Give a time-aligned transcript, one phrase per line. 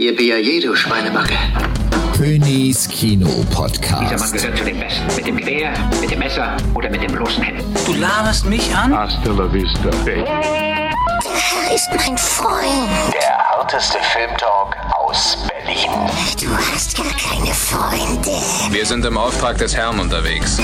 [0.00, 1.34] Ihr BAJ, du Schweinebacke.
[2.16, 4.32] Königs Kino Dieser Mann Podcast.
[4.32, 5.16] gehört zu den Besten.
[5.16, 7.74] Mit dem Gewehr, mit dem Messer oder mit dem bloßen Händen.
[7.84, 8.96] Du laberst mich an?
[8.96, 10.20] Hasta la vista, baby.
[10.20, 13.12] Er ist mein Freund.
[13.12, 15.90] Der harteste Filmtalk aus Berlin.
[16.40, 18.30] Du hast gar keine Freunde.
[18.70, 20.58] Wir sind im Auftrag des Herrn unterwegs.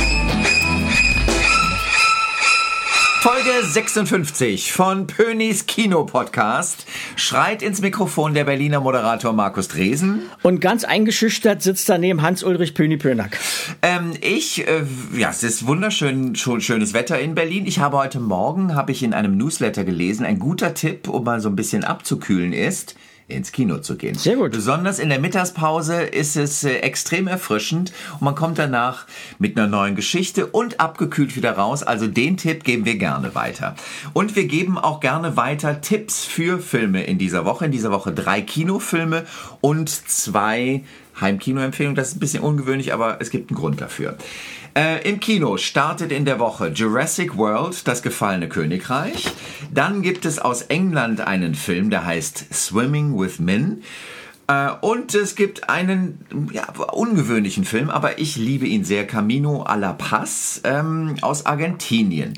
[3.44, 6.86] Folge 56 von Pönis Kino Podcast
[7.16, 10.22] schreit ins Mikrofon der Berliner Moderator Markus Dresen.
[10.42, 13.38] Und ganz eingeschüchtert sitzt daneben Hans-Ulrich Pöni-Pönack.
[13.82, 17.66] Ähm, ich, äh, ja, es ist wunderschön, schon schönes Wetter in Berlin.
[17.66, 21.40] Ich habe heute Morgen, habe ich in einem Newsletter gelesen, ein guter Tipp, um mal
[21.40, 22.94] so ein bisschen abzukühlen ist,
[23.26, 24.14] ins Kino zu gehen.
[24.16, 24.52] Sehr gut.
[24.52, 29.06] Besonders in der Mittagspause ist es äh, extrem erfrischend und man kommt danach
[29.38, 31.82] mit einer neuen Geschichte und abgekühlt wieder raus.
[31.82, 33.76] Also den Tipp geben wir gerne weiter.
[34.12, 37.64] Und wir geben auch gerne weiter Tipps für Filme in dieser Woche.
[37.64, 39.24] In dieser Woche drei Kinofilme
[39.60, 40.82] und zwei
[41.20, 41.96] Heimkinoempfehlungen.
[41.96, 44.16] Das ist ein bisschen ungewöhnlich, aber es gibt einen Grund dafür.
[44.76, 49.30] Äh, Im Kino startet in der Woche Jurassic World, das gefallene Königreich.
[49.72, 53.82] Dann gibt es aus England einen Film, der heißt Swimming with Min.
[54.46, 59.74] Äh, Und es gibt einen ja, ungewöhnlichen Film, aber ich liebe ihn sehr, Camino a
[59.76, 62.34] la Paz ähm, aus Argentinien.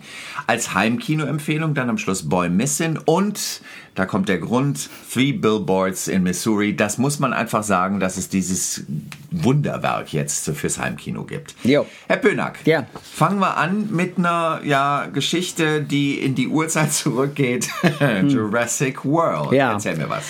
[0.47, 3.61] Als Heimkinoempfehlung dann am Schluss Boy Missing und
[3.97, 6.77] da kommt der Grund, Three Billboards in Missouri.
[6.77, 8.85] Das muss man einfach sagen, dass es dieses
[9.31, 11.55] Wunderwerk jetzt fürs Heimkino gibt.
[11.65, 11.87] Jo.
[12.07, 12.87] Herr Pönack, Ja.
[13.03, 17.69] fangen wir an mit einer ja, Geschichte, die in die Urzeit zurückgeht.
[18.29, 19.53] Jurassic World.
[19.53, 19.73] Ja.
[19.73, 20.25] Erzähl mir was.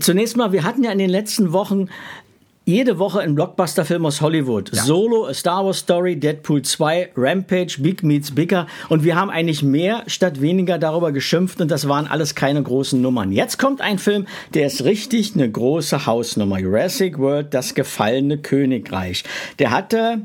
[0.00, 1.88] Zunächst mal, wir hatten ja in den letzten Wochen
[2.66, 4.70] jede Woche einen Blockbuster-Film aus Hollywood.
[4.72, 8.66] Solo, A Star Wars Story, Deadpool 2, Rampage, Big Meets Bigger.
[8.88, 13.00] Und wir haben eigentlich mehr statt weniger darüber geschimpft und das waren alles keine großen
[13.00, 13.32] Nummern.
[13.32, 16.58] Jetzt kommt ein Film, der ist richtig eine große Hausnummer.
[16.58, 19.24] Jurassic World, das gefallene Königreich.
[19.58, 20.22] Der hatte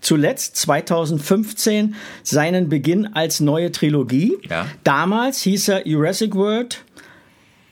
[0.00, 4.38] zuletzt 2015 seinen Beginn als neue Trilogie.
[4.48, 4.66] Ja.
[4.84, 6.84] Damals hieß er Jurassic World,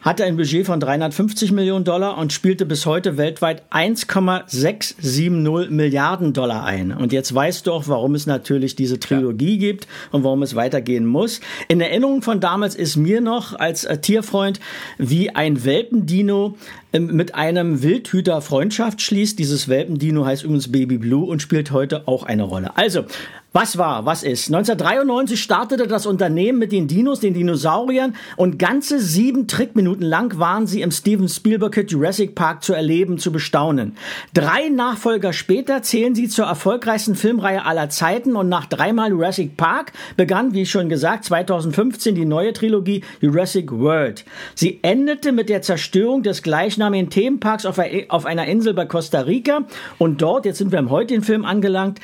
[0.08, 5.28] hatte ein Budget von 350 Millionen Dollar und spielte bis heute weltweit 1,670
[5.68, 6.92] Milliarden Dollar ein.
[6.92, 11.04] Und jetzt weißt du auch, warum es natürlich diese Trilogie gibt und warum es weitergehen
[11.04, 11.42] muss.
[11.68, 14.60] In Erinnerung von damals ist mir noch als äh, Tierfreund,
[14.96, 16.56] wie ein Welpendino
[16.94, 19.38] ähm, mit einem Wildhüter Freundschaft schließt.
[19.38, 22.78] Dieses Welpendino heißt übrigens Baby Blue und spielt heute auch eine Rolle.
[22.78, 23.04] Also,
[23.52, 24.48] was war, was ist?
[24.48, 30.66] 1993 startete das Unternehmen mit den Dinos, den Dinosauriern und ganze sieben Trickminuten lang waren
[30.66, 33.96] sie im Steven Spielberg Hit Jurassic Park zu erleben, zu bestaunen.
[34.34, 39.92] Drei Nachfolger später zählen sie zur erfolgreichsten Filmreihe aller Zeiten und nach dreimal Jurassic Park
[40.18, 44.26] begann, wie schon gesagt, 2015 die neue Trilogie Jurassic World.
[44.54, 47.78] Sie endete mit der Zerstörung des gleichnamigen Themenparks auf
[48.26, 49.60] einer Insel bei Costa Rica
[49.96, 51.98] und dort, jetzt sind wir im heutigen Film angelangt,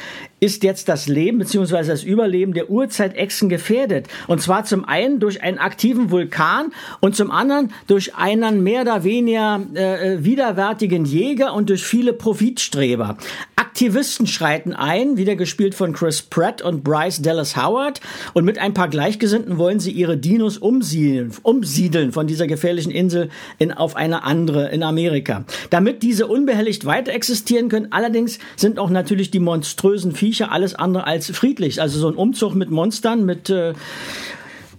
[0.45, 1.87] ist jetzt das Leben bzw.
[1.87, 4.09] das Überleben der Urzeitechsen gefährdet.
[4.27, 9.05] Und zwar zum einen durch einen aktiven Vulkan und zum anderen durch einen mehr oder
[9.05, 13.17] weniger äh, widerwärtigen Jäger und durch viele Profitstreber.
[13.75, 18.01] Aktivisten schreiten ein, wieder gespielt von Chris Pratt und Bryce Dallas Howard.
[18.33, 23.31] Und mit ein paar Gleichgesinnten wollen sie ihre Dinos umsiedeln, umsiedeln von dieser gefährlichen Insel
[23.59, 25.45] in, auf eine andere in Amerika.
[25.71, 31.07] Damit diese unbehelligt weiter existieren können, allerdings sind auch natürlich die monströsen Viecher alles andere
[31.07, 31.81] als friedlich.
[31.81, 33.75] Also so ein Umzug mit Monstern, mit äh,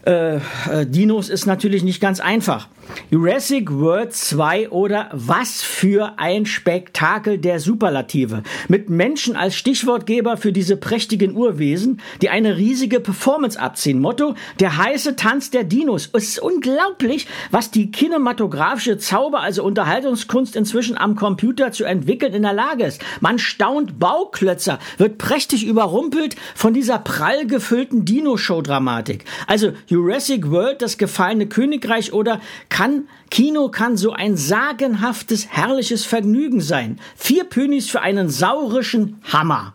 [0.06, 2.68] äh, äh, Dinos ist natürlich nicht ganz einfach.
[3.10, 8.44] Jurassic World 2 oder was für ein Spektakel der Superlative.
[8.68, 14.00] Mit Menschen als Stichwortgeber für diese prächtigen Urwesen, die eine riesige Performance abziehen.
[14.00, 16.10] Motto, der heiße Tanz der Dinos.
[16.14, 22.44] Es ist unglaublich, was die kinematografische Zauber, also Unterhaltungskunst inzwischen am Computer zu entwickeln in
[22.44, 23.02] der Lage ist.
[23.22, 29.26] Man staunt Bauklötzer, wird prächtig überrumpelt von dieser prall gefüllten Dino-Show-Dramatik.
[29.48, 36.60] Also Jurassic World, das gefallene Königreich oder kann Kino kann so ein sagenhaftes, herrliches Vergnügen
[36.60, 37.00] sein.
[37.16, 39.75] Vier Pönis für einen saurischen Hammer.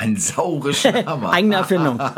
[0.00, 1.32] Ein saurischer Hammer.
[1.32, 2.00] Eigene Erfindung.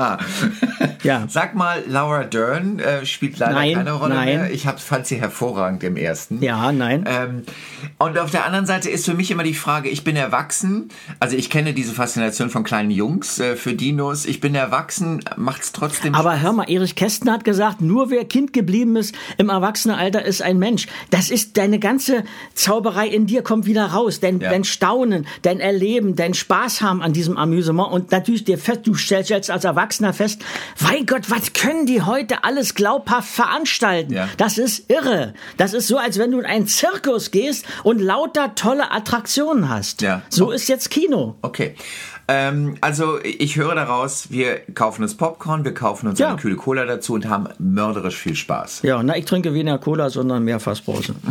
[1.02, 1.24] Ja.
[1.28, 4.26] Sag mal, Laura Dern äh, spielt leider Nein, keine Rolle nein.
[4.26, 4.50] mehr.
[4.50, 6.42] Ich hab, fand sie hervorragend im ersten.
[6.42, 7.04] Ja, nein.
[7.06, 7.42] Ähm,
[7.98, 11.36] und auf der anderen Seite ist für mich immer die Frage, ich bin erwachsen, also
[11.36, 16.14] ich kenne diese Faszination von kleinen Jungs äh, für Dinos, ich bin erwachsen, macht's trotzdem
[16.14, 20.42] Aber hör mal, Erich Kästner hat gesagt, nur wer Kind geblieben ist im Erwachsenenalter ist
[20.42, 20.86] ein Mensch.
[21.10, 22.24] Das ist deine ganze
[22.54, 24.20] Zauberei in dir kommt wieder raus.
[24.20, 24.50] Dein, Ja.
[24.50, 28.94] dein Staunen, dein Erleben, dein Spaß haben an diesem Amüsement und natürlich dir fest, du
[28.94, 30.42] stellst jetzt als Erwachsener fest,
[30.82, 34.12] Bei Gott, was können die heute alles glaubhaft veranstalten?
[34.14, 34.28] Ja.
[34.36, 35.34] Das ist irre.
[35.56, 40.02] Das ist so, als wenn du in einen Zirkus gehst und lauter tolle Attraktionen hast.
[40.02, 40.22] Ja.
[40.28, 41.36] So ist jetzt Kino.
[41.42, 41.74] Okay.
[42.28, 46.28] Ähm, also ich höre daraus, wir kaufen uns Popcorn, wir kaufen uns Ja.
[46.28, 48.82] eine kühle Cola dazu und haben mörderisch viel Spaß.
[48.82, 51.14] Ja, na, ich trinke weniger Cola, sondern mehr Fassbrause.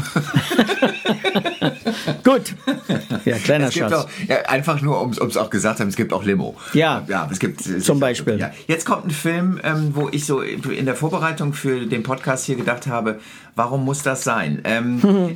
[2.23, 2.53] Gut.
[3.25, 3.93] Ja, kleiner Es Schatz.
[3.93, 6.55] auch, ja, einfach nur, um es auch gesagt haben, es gibt auch Limo.
[6.73, 7.03] Ja.
[7.07, 8.39] ja es gibt es Zum Beispiel.
[8.39, 8.51] Ja.
[8.67, 12.55] Jetzt kommt ein Film, ähm, wo ich so in der Vorbereitung für den Podcast hier
[12.55, 13.19] gedacht habe,
[13.55, 14.61] warum muss das sein?
[14.63, 14.99] Ähm,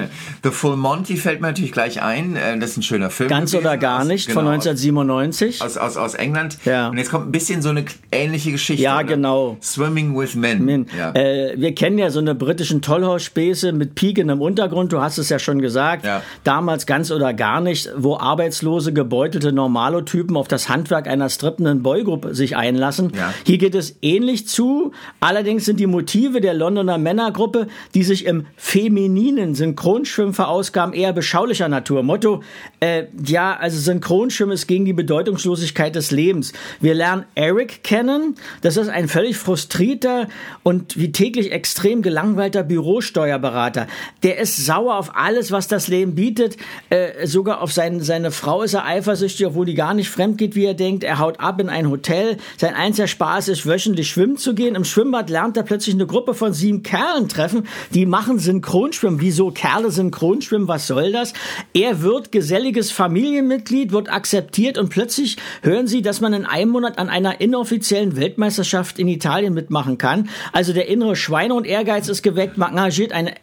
[0.42, 2.36] The Full Monty fällt mir natürlich gleich ein.
[2.36, 3.28] Äh, das ist ein schöner Film.
[3.28, 5.60] Ganz gewesen, oder gar aus- nicht genau, von 1997.
[5.62, 6.58] Aus, aus, aus England.
[6.64, 6.88] Ja.
[6.88, 8.82] Und jetzt kommt ein bisschen so eine ähnliche Geschichte.
[8.82, 9.04] Ja, oder?
[9.04, 9.56] genau.
[9.62, 10.64] Swimming with Men.
[10.64, 10.86] Min.
[10.96, 11.12] Ja.
[11.12, 15.28] Äh, wir kennen ja so eine britischen Tollhausspäße mit Piken im Untergrund, du hast es
[15.28, 15.73] ja schon gesagt.
[16.04, 16.22] Ja.
[16.44, 22.28] Damals ganz oder gar nicht, wo arbeitslose, gebeutelte Normalotypen auf das Handwerk einer strippenden Boygroup
[22.30, 23.12] sich einlassen.
[23.16, 23.34] Ja.
[23.44, 24.92] Hier geht es ähnlich zu.
[25.20, 31.68] Allerdings sind die Motive der Londoner Männergruppe, die sich im femininen Synchronschwimmen verausgaben, eher beschaulicher
[31.68, 32.02] Natur.
[32.02, 32.42] Motto,
[32.80, 36.52] äh, ja, also Synchronschwimmen ist gegen die Bedeutungslosigkeit des Lebens.
[36.80, 38.34] Wir lernen Eric kennen.
[38.62, 40.28] Das ist ein völlig frustrierter
[40.62, 43.86] und wie täglich extrem gelangweilter Bürosteuerberater.
[44.22, 46.56] Der ist sauer auf alles, was das Leben bietet.
[46.90, 50.54] Äh, sogar auf sein, seine Frau ist er eifersüchtig, obwohl die gar nicht fremd geht,
[50.54, 51.04] wie er denkt.
[51.04, 52.36] Er haut ab in ein Hotel.
[52.56, 54.74] Sein einziger Spaß ist, wöchentlich schwimmen zu gehen.
[54.74, 59.20] Im Schwimmbad lernt er plötzlich eine Gruppe von sieben Kerlen treffen, die machen Synchronschwimmen.
[59.20, 60.68] Wieso Kerle Synchronschwimmen?
[60.68, 61.32] Was soll das?
[61.72, 66.98] Er wird geselliges Familienmitglied, wird akzeptiert und plötzlich hören sie, dass man in einem Monat
[66.98, 70.28] an einer inoffiziellen Weltmeisterschaft in Italien mitmachen kann.
[70.52, 72.58] Also der innere Schweine und Ehrgeiz ist geweckt.
[72.58, 73.34] Man engagiert eine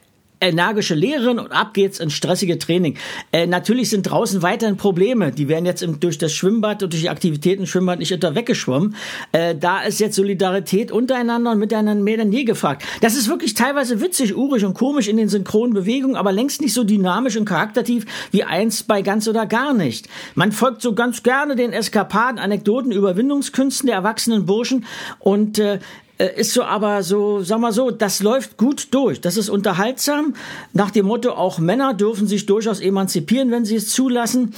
[0.41, 2.97] energische Lehrerin und ab geht's ins stressige Training.
[3.31, 5.31] Äh, natürlich sind draußen weiterhin Probleme.
[5.31, 8.35] Die werden jetzt im, durch das Schwimmbad und durch die Aktivitäten im Schwimmbad nicht unter
[8.35, 8.95] weggeschwommen.
[9.31, 12.83] Äh, da ist jetzt Solidarität untereinander und miteinander mehr denn je gefragt.
[13.01, 16.73] Das ist wirklich teilweise witzig, urig und komisch in den synchronen Bewegungen, aber längst nicht
[16.73, 20.09] so dynamisch und charaktertief wie einst bei ganz oder gar nicht.
[20.33, 24.85] Man folgt so ganz gerne den Eskapaden, Anekdoten, Überwindungskünsten der erwachsenen Burschen
[25.19, 25.79] und äh,
[26.25, 29.21] ist so aber so, sag mal so, das läuft gut durch.
[29.21, 30.35] Das ist unterhaltsam.
[30.73, 34.53] Nach dem Motto, auch Männer dürfen sich durchaus emanzipieren, wenn sie es zulassen.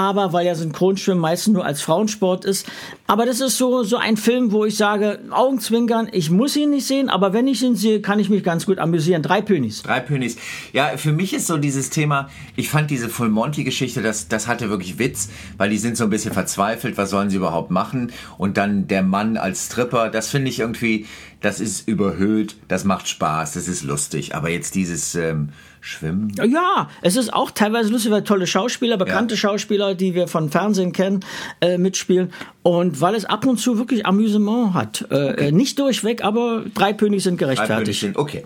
[0.00, 2.66] Aber weil ja Synchronschwimmen meistens nur als Frauensport ist.
[3.06, 6.86] Aber das ist so, so ein Film, wo ich sage, Augenzwinkern, ich muss ihn nicht
[6.86, 9.22] sehen, aber wenn ich ihn sehe, kann ich mich ganz gut amüsieren.
[9.22, 9.82] Drei Pönis.
[9.82, 10.38] Drei Pönis.
[10.72, 14.70] Ja, für mich ist so dieses Thema, ich fand diese Full Monty-Geschichte, das, das hatte
[14.70, 18.10] wirklich Witz, weil die sind so ein bisschen verzweifelt, was sollen sie überhaupt machen?
[18.38, 21.04] Und dann der Mann als Stripper, das finde ich irgendwie,
[21.42, 24.34] das ist überhöht, das macht Spaß, das ist lustig.
[24.34, 26.32] Aber jetzt dieses ähm, Schwimmen.
[26.46, 29.38] Ja, es ist auch teilweise lustig, weil tolle Schauspieler, bekannte Ja.
[29.40, 31.20] Schauspieler, die wir von Fernsehen kennen,
[31.60, 32.32] äh, mitspielen.
[32.62, 35.06] Und weil es ab und zu wirklich Amüsement hat.
[35.10, 38.00] Äh, äh, Nicht durchweg, aber drei Pönig sind gerechtfertigt.
[38.00, 38.44] Pönis, Okay.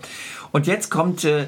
[0.55, 1.47] Und jetzt kommt, äh,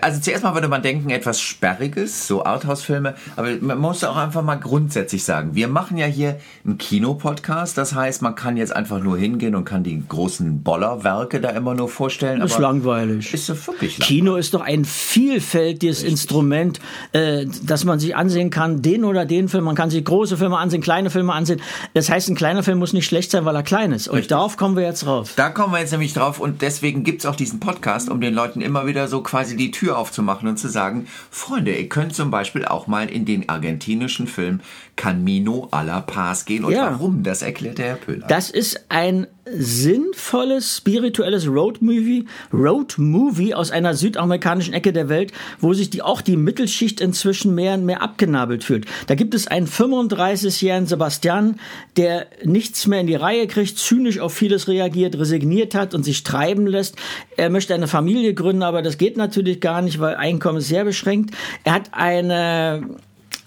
[0.00, 4.42] also zuerst mal würde man denken, etwas Sperriges, so Arthouse-Filme, aber man muss auch einfach
[4.42, 9.00] mal grundsätzlich sagen, wir machen ja hier einen Kinopodcast, das heißt, man kann jetzt einfach
[9.00, 12.40] nur hingehen und kann die großen Bollerwerke da immer nur vorstellen.
[12.42, 13.32] Ist aber langweilig.
[13.32, 14.08] Ist doch wirklich langweilig.
[14.08, 16.80] Kino ist doch ein vielfältiges Instrument,
[17.12, 19.64] äh, das man sich ansehen kann, den oder den Film.
[19.64, 21.60] Man kann sich große Filme ansehen, kleine Filme ansehen.
[21.94, 24.08] Das heißt, ein kleiner Film muss nicht schlecht sein, weil er klein ist.
[24.08, 24.28] Und Richtig.
[24.30, 25.34] darauf kommen wir jetzt rauf.
[25.36, 28.60] Da kommen wir jetzt nämlich drauf und deswegen gibt's auch diesen Podcast, um den Leuten
[28.62, 32.64] immer wieder so quasi die Tür aufzumachen und zu sagen, Freunde, ihr könnt zum Beispiel
[32.64, 34.60] auch mal in den argentinischen Film
[34.96, 36.64] Camino a la Paz gehen.
[36.64, 36.90] Und Ja.
[36.90, 38.26] warum, das erklärt der Herr Pöhler.
[38.28, 45.90] Das ist ein sinnvolles, spirituelles Road-Movie, Road-Movie aus einer südamerikanischen Ecke der Welt, wo sich
[45.90, 48.86] die, auch die Mittelschicht inzwischen mehr und mehr abgenabelt fühlt.
[49.08, 51.58] Da gibt es einen 35-jährigen Sebastian,
[51.96, 56.22] der nichts mehr in die Reihe kriegt, zynisch auf vieles reagiert, resigniert hat und sich
[56.22, 56.94] treiben lässt.
[57.36, 60.84] Er möchte eine Familie gründen, aber das geht natürlich gar nicht, weil Einkommen ist sehr
[60.84, 61.34] beschränkt.
[61.64, 62.96] Er hat eine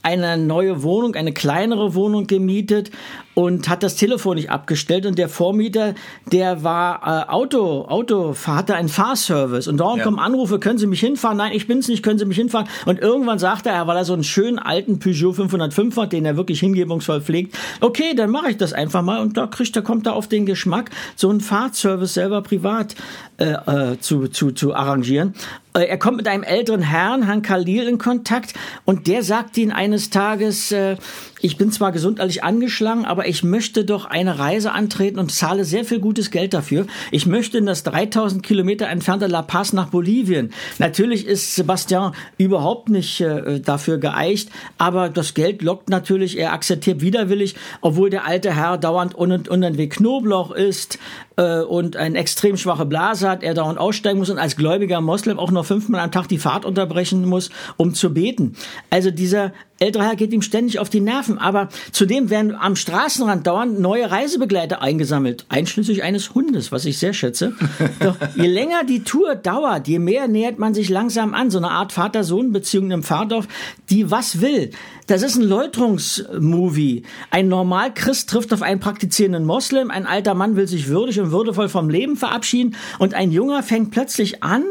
[0.05, 2.91] eine neue Wohnung, eine kleinere Wohnung gemietet
[3.35, 5.93] und hat das Telefon nicht abgestellt und der Vormieter,
[6.31, 10.03] der war äh, Auto, Auto, hatte einen Fahrservice und dauernd Ja.
[10.05, 11.37] kommen Anrufe, können Sie mich hinfahren?
[11.37, 12.67] Nein, ich bin's nicht, können Sie mich hinfahren?
[12.85, 16.37] Und irgendwann sagte er, weil er so einen schönen alten Peugeot 505 hat, den er
[16.37, 20.07] wirklich hingebungsvoll pflegt, okay, dann mache ich das einfach mal und da kriegt er, kommt
[20.07, 22.95] er auf den Geschmack, so einen Fahrservice selber privat
[23.37, 23.51] äh,
[23.91, 25.33] äh, zu, zu, zu arrangieren.
[25.75, 28.53] Äh, Er kommt mit einem älteren Herrn, Herrn Khalil, in Kontakt
[28.85, 30.95] und der sagt ihn eines Tages, äh,
[31.41, 35.85] ich bin zwar gesundheitlich angeschlagen, aber ich möchte doch eine Reise antreten und zahle sehr
[35.85, 36.87] viel gutes Geld dafür.
[37.11, 40.51] Ich möchte in das 3000 Kilometer entfernte La Paz nach Bolivien.
[40.79, 47.01] Natürlich ist Sebastian überhaupt nicht äh, dafür geeicht, aber das Geld lockt natürlich, er akzeptiert
[47.01, 50.97] widerwillig, obwohl der alte Herr dauernd un unter den Weg Knoblauch ist
[51.37, 55.39] äh, und eine extrem schwache Blase hat, er dauernd aussteigen muss und als gläubiger Moslem
[55.39, 58.55] auch noch fünfmal am Tag die Fahrt unterbrechen muss, um zu beten.
[58.89, 63.45] Also dieser ältere Herr geht ihm ständig auf die Nerven, aber zudem werden am Straßenrand
[63.45, 67.53] dauernd neue Reisebegleiter eingesammelt, einschließlich eines Hundes, was ich sehr schätze.
[67.99, 71.71] Doch je länger die Tour dauert, je mehr nähert man sich langsam an, so eine
[71.71, 73.47] Art Vater-Sohn-Beziehung im Pfarrdorf,
[73.89, 74.71] die was will.
[75.07, 77.03] Das ist ein Läuterungsmovie.
[77.29, 81.69] Ein Normalchrist trifft auf einen praktizierenden Moslem, ein alter Mann will sich würdig und würdevoll
[81.69, 84.63] vom Leben verabschieden und ein Junger fängt plötzlich an,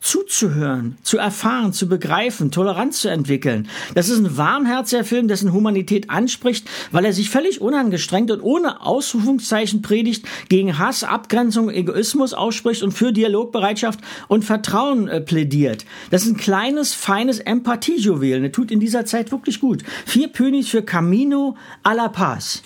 [0.00, 3.68] zuzuhören, zu erfahren, zu begreifen, Toleranz zu entwickeln.
[3.94, 8.80] Das ist ein warmherziger Film, dessen Humanität anspricht, weil er sich völlig unangestrengt und ohne
[8.80, 15.84] Ausrufungszeichen predigt, gegen Hass, Abgrenzung, Egoismus ausspricht und für Dialogbereitschaft und Vertrauen äh, plädiert.
[16.10, 18.40] Das ist ein kleines, feines Empathiejuwel.
[18.40, 19.82] Der tut in dieser Zeit wirklich gut.
[20.06, 22.62] Vier Pönis für Camino a la Paz.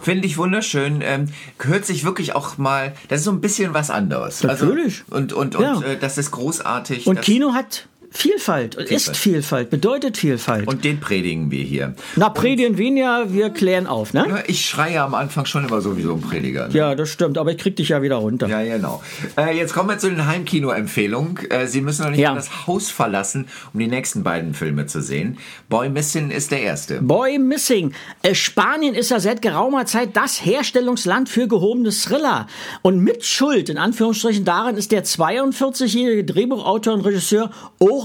[0.00, 1.00] Finde ich wunderschön.
[1.02, 1.26] Ähm,
[1.58, 4.42] hört sich wirklich auch mal, das ist so ein bisschen was anderes.
[4.42, 5.02] Natürlich.
[5.10, 5.80] Also, und und, und Ja.
[5.82, 7.06] äh, das ist großartig.
[7.06, 10.66] Und Kino hat Vielfalt, und ist Vielfalt, bedeutet Vielfalt.
[10.66, 11.94] Und den predigen wir hier.
[12.16, 14.24] Na, predigen weniger, wir klären auf, ne?
[14.28, 16.68] Ja, Ich schreie am Anfang schon immer sowieso ein Prediger.
[16.68, 16.74] Ne?
[16.74, 18.48] Ja, das stimmt, aber ich krieg dich ja wieder runter.
[18.48, 19.02] Ja, genau.
[19.36, 21.50] Äh, jetzt kommen wir zu den Heimkino-Empfehlungen.
[21.50, 22.34] Äh, Sie müssen noch nicht Ja.
[22.34, 25.36] das Haus verlassen, um die nächsten beiden Filme zu sehen.
[25.68, 27.02] Boy Missing ist der erste.
[27.02, 27.92] Boy Missing.
[28.22, 32.46] Äh, Spanien ist ja seit geraumer Zeit das Herstellungsland für gehobene Thriller.
[32.82, 37.50] Und mit Schuld, in Anführungsstrichen, daran ist der 42-jährige Drehbuchautor und Regisseur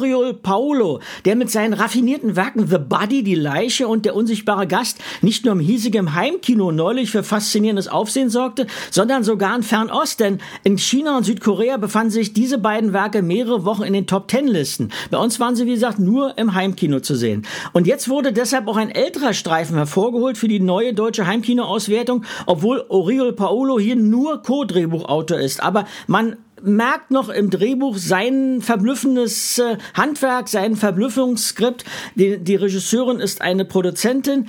[0.02, 4.98] Oriol Paulo, der mit seinen raffinierten Werken The Body, Die Leiche und Der unsichtbare Gast
[5.22, 10.40] nicht nur im hiesigen Heimkino neulich für faszinierendes Aufsehen sorgte, sondern sogar in Fernost, denn
[10.64, 14.90] in China und Südkorea befanden sich diese beiden Werke mehrere Wochen in den Top-Ten-Listen.
[15.12, 17.46] Bei uns waren sie, wie gesagt, nur im Heimkino zu sehen.
[17.74, 22.86] Und jetzt wurde deshalb auch ein älterer Streifen hervorgeholt für die neue deutsche Heimkino-Auswertung, obwohl
[22.90, 25.62] Oriol Paulo hier nur Co-Drehbuchautor ist.
[25.62, 31.86] Aber man merkt noch im Drehbuch sein verblüffendes äh, Handwerk, sein Verblüffungsskript.
[32.16, 34.48] Die, die Regisseurin ist eine Produzentin.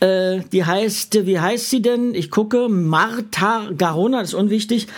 [0.00, 2.14] Äh, die heißt, wie heißt sie denn?
[2.14, 4.88] Ich gucke, Marta Garona, das ist unwichtig.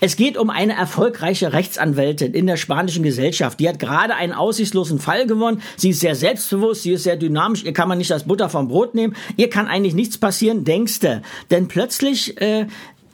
[0.00, 3.58] Es geht um eine erfolgreiche Rechtsanwältin in der spanischen Gesellschaft.
[3.58, 5.62] Die hat gerade einen aussichtslosen Fall gewonnen.
[5.76, 7.64] Sie ist sehr selbstbewusst, sie ist sehr dynamisch.
[7.64, 9.16] Ihr kann man nicht das Butter vom Brot nehmen.
[9.36, 11.22] Ihr kann eigentlich nichts passieren, denkste.
[11.50, 12.66] Denn plötzlich äh,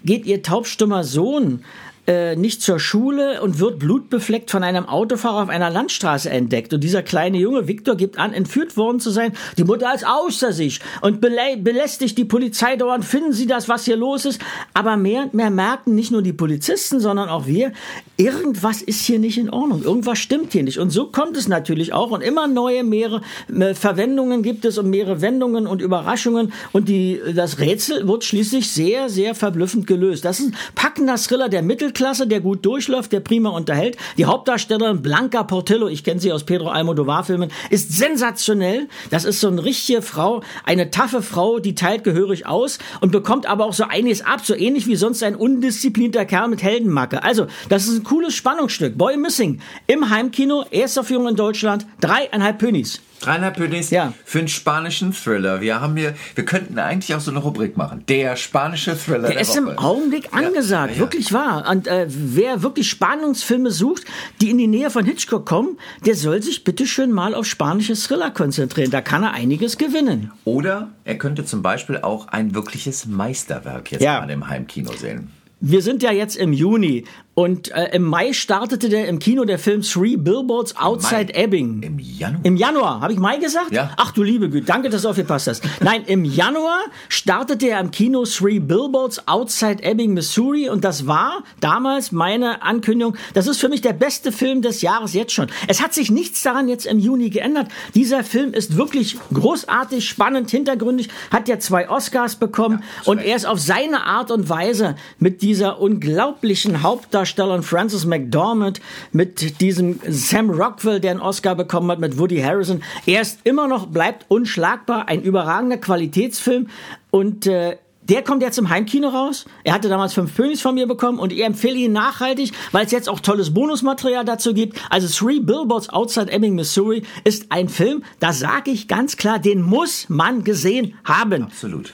[0.04, 1.64] geht ihr taubstummer Sohn
[2.08, 6.72] äh, nicht zur Schule und wird blutbefleckt von einem Autofahrer auf einer Landstraße entdeckt.
[6.72, 9.34] Und dieser kleine Junge, Viktor, gibt an, entführt worden zu sein.
[9.58, 13.04] Die Mutter ist außer sich und belä belästigt die Polizei dauernd.
[13.04, 14.40] Finden Sie das, was hier los ist?
[14.72, 17.72] Aber mehr und mehr merken nicht nur die Polizisten, sondern auch wir,
[18.16, 19.82] irgendwas ist hier nicht in Ordnung.
[19.82, 20.78] Irgendwas stimmt hier nicht.
[20.78, 22.10] Und so kommt es natürlich auch.
[22.10, 23.20] Und immer neue, mehrere
[23.54, 26.54] äh, Verwendungen gibt es und mehrere Wendungen und Überraschungen.
[26.72, 30.24] Und die, das Rätsel wird schließlich sehr, sehr verblüffend gelöst.
[30.24, 31.60] Das ist ein packender Thriller der
[31.98, 33.96] Mittelklasse, der gut durchläuft, der prima unterhält.
[34.16, 38.88] Die Hauptdarstellerin Blanca Portillo, ich kenne sie aus Pedro Almodovar-Filmen, ist sensationell.
[39.10, 43.46] Das ist so eine richtige Frau, eine taffe Frau, die teilt gehörig aus und bekommt
[43.46, 47.22] aber auch so einiges ab, so ähnlich wie sonst ein undisziplinierter Kerl mit Heldenmacke.
[47.24, 48.96] Also, das ist ein cooles Spannungsstück.
[48.96, 53.00] Boy Missing im Heimkino, Erstaufführung in Deutschland, dreieinhalb Pönis.
[53.20, 54.12] Dreieinhalb Pönis Ja.
[54.24, 55.60] für einen spanischen Thriller.
[55.60, 58.04] Wir haben hier, wir könnten eigentlich auch so eine Rubrik machen.
[58.08, 59.78] Der spanische Thriller Der der, ist im Woche.
[59.78, 61.00] Augenblick angesagt, ja, ja.
[61.00, 61.66] wirklich wahr.
[61.68, 64.04] Und äh, wer wirklich Spannungsfilme sucht,
[64.40, 67.94] die in die Nähe von Hitchcock kommen, der soll sich bitte schön mal auf spanische
[67.94, 68.90] Thriller konzentrieren.
[68.90, 70.30] Da kann er einiges gewinnen.
[70.44, 74.20] Oder er könnte zum Beispiel auch ein wirkliches Meisterwerk jetzt Ja.
[74.20, 75.30] gerade im Heimkino sehen.
[75.60, 77.04] Wir sind ja jetzt im Juni
[77.38, 81.44] und äh, im Mai startete der im Kino der Film Three Billboards Outside Mai.
[81.44, 81.82] Ebbing.
[81.82, 82.40] Im Januar.
[82.42, 83.70] Im Januar, habe ich Mai gesagt?
[83.70, 83.92] Ja.
[83.96, 85.62] Ach du liebe Güte, danke, dass du aufgepasst hast.
[85.80, 91.44] Nein, im Januar startete er im Kino Three Billboards Outside Ebbing, Missouri und das war
[91.60, 93.14] damals meine Ankündigung.
[93.34, 95.46] Das ist für mich der beste Film des Jahres jetzt schon.
[95.68, 97.68] Es hat sich nichts daran jetzt im Juni geändert.
[97.94, 103.46] Dieser Film ist wirklich großartig, spannend, hintergründig, hat ja zwei Oscars bekommen und er ist
[103.46, 106.82] auf seine Art und Weise mit dieser unglaublichen
[107.28, 108.80] Hauptdarstellerin Frances McDormand,
[109.12, 112.82] mit diesem Sam Rockwell, der einen Oscar bekommen hat, mit Woody Harrison.
[113.06, 116.68] Er ist immer noch, bleibt unschlagbar, ein überragender Qualitätsfilm
[117.10, 117.76] und äh,
[118.08, 119.44] Der kommt jetzt im Heimkino raus.
[119.64, 122.92] Er hatte damals fünf Pönis von mir bekommen und ich empfehle ihn nachhaltig, weil es
[122.92, 124.80] jetzt auch tolles Bonusmaterial dazu gibt.
[124.88, 129.60] Also Three Billboards Outside Ebbing, Missouri ist ein Film, da sage ich ganz klar, den
[129.60, 131.42] muss man gesehen haben.
[131.42, 131.92] Absolut.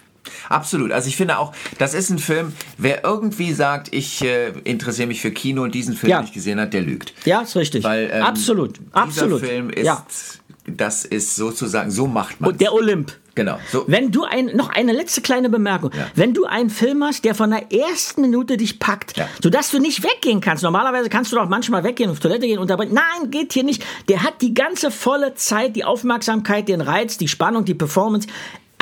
[0.49, 0.93] Absolut.
[0.93, 5.21] Also ich finde auch, das ist ein Film, wer irgendwie sagt, ich äh, interessiere mich
[5.21, 6.21] für Kino und diesen Film Ja.
[6.21, 7.15] nicht gesehen hat, der lügt.
[7.25, 7.85] Ja, ist richtig.
[7.85, 9.41] Weil ähm, absolut, dieser absolut.
[9.41, 10.05] Film ist, ja.
[10.67, 13.13] das ist sozusagen, so macht man Und der Olymp.
[13.37, 13.59] Genau.
[13.73, 13.85] So.
[13.89, 15.91] Wenn du ein, noch eine letzte kleine Bemerkung.
[15.93, 16.07] Ja.
[16.15, 19.29] Wenn du einen Film hast, der von der ersten Minute dich packt, Ja.
[19.43, 20.63] sodass du nicht weggehen kannst.
[20.63, 22.95] Normalerweise kannst du doch manchmal weggehen, auf Toilette gehen, unterbrechen.
[22.95, 23.85] Nein, geht hier nicht.
[24.09, 28.29] Der hat die ganze volle Zeit, die Aufmerksamkeit, den Reiz, die Spannung, die Performance.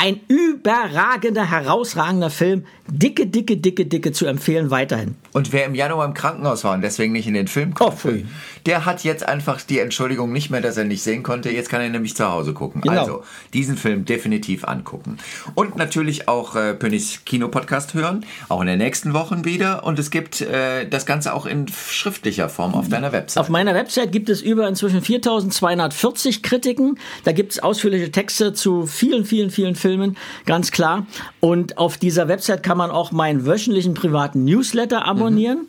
[0.03, 2.65] Ein überragender, herausragender Film.
[2.89, 5.15] Dicke, dicke, dicke, dicke zu empfehlen weiterhin.
[5.33, 8.29] Und wer im Januar im Krankenhaus war und deswegen nicht in den Film konnte, Oh.
[8.67, 11.51] Der hat jetzt einfach die Entschuldigung nicht mehr, dass er nicht sehen konnte.
[11.51, 12.81] Jetzt kann er nämlich zu Hause gucken.
[12.83, 13.01] Genau.
[13.01, 15.19] Also diesen Film definitiv angucken.
[15.55, 19.85] Und natürlich auch äh, Pönis Kino-Podcast hören, auch in den nächsten Wochen wieder.
[19.85, 23.41] Und es gibt äh, das Ganze auch in schriftlicher Form auf deiner Website.
[23.41, 26.99] Auf meiner Website gibt es über inzwischen 4240 Kritiken.
[27.25, 30.17] Da gibt es ausführliche Texte zu vielen, vielen, vielen Filmen,
[30.47, 31.07] ganz klar.
[31.41, 35.67] Und auf dieser Website kann man auch meinen wöchentlichen privaten Newsletter abonnieren.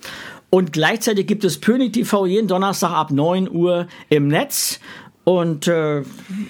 [0.53, 4.79] Und gleichzeitig gibt es Pönig TV jeden Donnerstag ab 9 Uhr im Netz.
[5.25, 6.03] Und äh,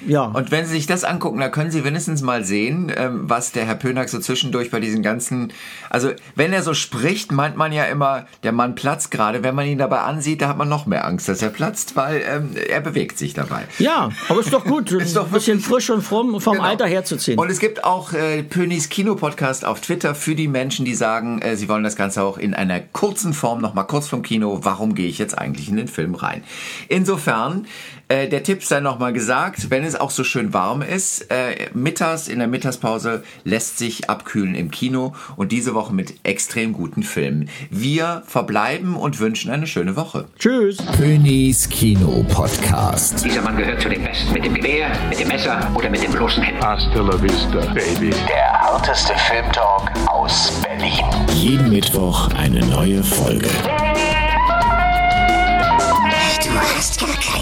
[0.07, 0.23] ja.
[0.23, 3.65] Und wenn Sie sich das angucken, da können Sie wenigstens mal sehen, ähm, was der
[3.65, 5.53] Herr Pönack so zwischendurch bei diesen ganzen,
[5.91, 9.43] also wenn er so spricht, meint man ja immer, der Mann platzt gerade.
[9.43, 12.23] Wenn man ihn dabei ansieht, da hat man noch mehr Angst, dass er platzt, weil
[12.27, 13.65] ähm, er bewegt sich dabei.
[13.77, 16.65] ja, aber ist doch gut, Ist doch ein bisschen frisch und fromm vom Genau.
[16.65, 17.37] Alter herzuziehen.
[17.37, 21.55] Und es gibt auch äh, Pönis Kino-Podcast auf Twitter für die Menschen, die sagen, äh,
[21.57, 25.07] sie wollen das Ganze auch in einer kurzen Form, nochmal kurz vom Kino, warum gehe
[25.07, 26.43] ich jetzt eigentlich in den Film rein?
[26.89, 27.67] Insofern,
[28.13, 32.27] äh, der Tipp sei nochmal gesagt, wenn es auch so schön warm ist, äh, mittags,
[32.27, 37.49] in der Mittagspause lässt sich abkühlen im Kino und diese Woche mit extrem guten Filmen.
[37.71, 40.25] Wir verbleiben und wünschen eine schöne Woche.
[40.37, 40.77] Tschüss.
[40.97, 43.25] Pönis Kino-Podcast.
[43.25, 44.31] Dieser Mann gehört zu den Besten.
[44.33, 46.63] Mit dem Gewehr, mit dem Messer oder mit dem bloßen Händen.
[46.63, 48.11] Hasta la vista, baby.
[48.27, 51.03] Der harteste Filmtalk aus Berlin.
[51.33, 53.49] Jeden Mittwoch eine neue Folge.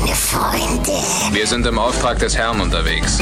[0.01, 0.91] Keine Freunde.
[1.31, 3.19] Wir sind im Auftrag des Herrn unterwegs.